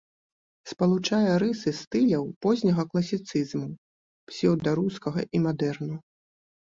[0.69, 3.67] Спалучае рысы стыляў позняга класіцызму,
[4.33, 5.95] псеўдарускага і мадэрну.